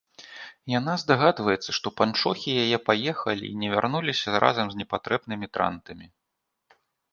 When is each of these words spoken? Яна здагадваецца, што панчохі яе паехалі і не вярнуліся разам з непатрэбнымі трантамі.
Яна 0.79 0.93
здагадваецца, 1.01 1.69
што 1.79 1.87
панчохі 2.01 2.51
яе 2.63 2.77
паехалі 2.87 3.45
і 3.51 3.55
не 3.65 3.69
вярнуліся 3.75 4.29
разам 4.47 4.67
з 4.75 4.83
непатрэбнымі 4.83 5.47
трантамі. 5.59 6.05